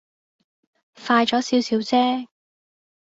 [0.95, 2.25] 快咗少少啫